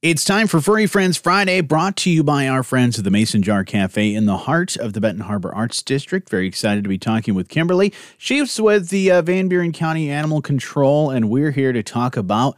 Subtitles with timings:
[0.00, 3.42] It's time for Furry Friends Friday, brought to you by our friends at the Mason
[3.42, 6.30] Jar Cafe in the heart of the Benton Harbor Arts District.
[6.30, 7.92] Very excited to be talking with Kimberly.
[8.16, 12.56] She's with the uh, Van Buren County Animal Control, and we're here to talk about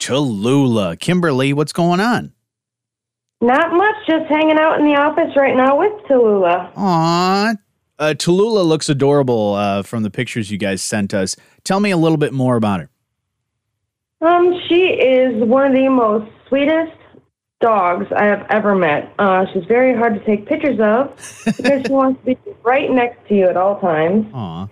[0.00, 1.00] Telulla.
[1.00, 2.34] Kimberly, what's going on?
[3.40, 6.72] Not much, just hanging out in the office right now with Telulla.
[6.76, 7.54] Aw,
[7.98, 11.36] uh, Telulla looks adorable uh, from the pictures you guys sent us.
[11.64, 12.90] Tell me a little bit more about her.
[14.22, 16.92] Um, she is one of the most sweetest
[17.60, 19.12] dogs I have ever met.
[19.18, 21.14] Uh, she's very hard to take pictures of
[21.56, 24.26] because she wants to be right next to you at all times.
[24.34, 24.68] Aw,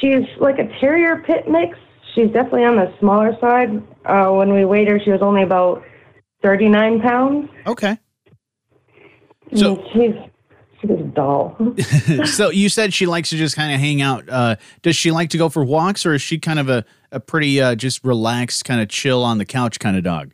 [0.00, 1.78] She's like a terrier pit mix.
[2.14, 3.82] She's definitely on the smaller side.
[4.04, 5.82] Uh, when we weighed her, she was only about
[6.42, 7.48] 39 pounds.
[7.66, 7.98] okay.
[9.54, 10.14] So- And she's
[10.80, 11.56] she's a doll.
[12.24, 14.28] so you said she likes to just kind of hang out.
[14.28, 17.20] Uh, does she like to go for walks, or is she kind of a, a
[17.20, 20.32] pretty uh, just relaxed, kind of chill on the couch kind of dog?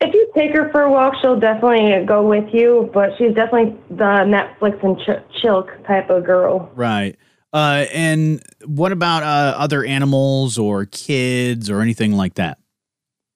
[0.00, 3.78] If you take her for a walk, she'll definitely go with you, but she's definitely
[3.88, 6.70] the Netflix and ch- chill type of girl.
[6.74, 7.16] Right.
[7.52, 12.58] Uh, and what about uh, other animals or kids or anything like that?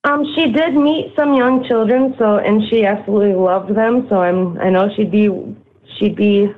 [0.03, 4.07] Um, she did meet some young children, so and she absolutely loved them.
[4.09, 5.29] So I'm I know she'd be
[5.97, 6.53] she'd be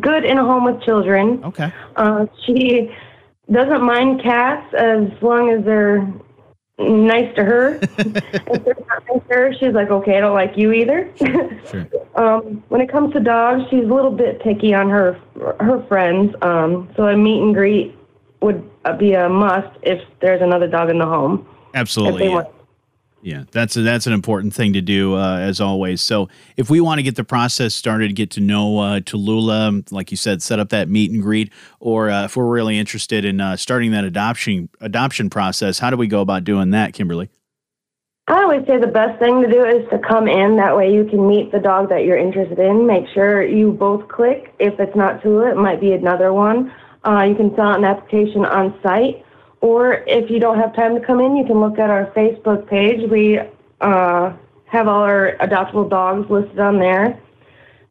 [0.00, 1.42] good in a home with children.
[1.44, 1.72] Okay.
[1.96, 2.94] Uh, she
[3.50, 6.06] doesn't mind cats as long as they're
[6.78, 7.74] nice to her.
[7.98, 11.12] if they're not nice to her, she's like, okay, I don't like you either.
[11.66, 11.84] Sure.
[12.14, 15.20] Um, when it comes to dogs, she's a little bit picky on her
[15.58, 16.32] her friends.
[16.42, 17.92] Um, so a meet and greet
[18.40, 21.44] would be a must if there's another dog in the home.
[21.74, 22.28] Absolutely.
[22.28, 22.44] Yeah.
[23.26, 26.00] Yeah, that's a, that's an important thing to do uh, as always.
[26.00, 30.12] So if we want to get the process started, get to know uh, Telulla, like
[30.12, 33.40] you said, set up that meet and greet, or uh, if we're really interested in
[33.40, 37.28] uh, starting that adoption adoption process, how do we go about doing that, Kimberly?
[38.28, 40.54] I always say the best thing to do is to come in.
[40.54, 42.86] That way you can meet the dog that you're interested in.
[42.86, 44.54] Make sure you both click.
[44.60, 46.72] If it's not Tula, it might be another one.
[47.04, 49.25] Uh, you can fill out an application on site.
[49.60, 52.68] Or if you don't have time to come in, you can look at our Facebook
[52.68, 53.10] page.
[53.10, 53.38] We
[53.80, 54.32] uh,
[54.66, 57.20] have all our adoptable dogs listed on there.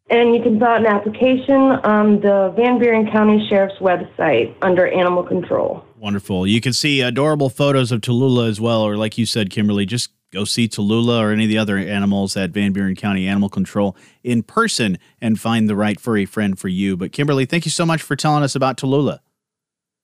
[0.10, 4.88] And you can fill out an application on the Van Buren County Sheriff's website under
[4.88, 5.84] Animal Control.
[5.98, 6.46] Wonderful.
[6.46, 10.12] You can see adorable photos of Telulla as well, or like you said, Kimberly, just
[10.32, 13.96] go see Telulla or any of the other animals at Van Buren County Animal Control
[14.24, 16.96] in person and find the right furry friend for you.
[16.96, 19.20] But Kimberly, thank you so much for telling us about Telulla.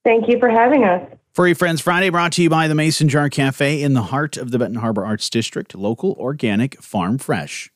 [0.04, 1.08] Thank you for having us.
[1.34, 4.52] Furry Friends Friday brought to you by the Mason Jar Cafe in the heart of
[4.52, 7.72] the Benton Harbor Arts District, local, organic, farm fresh.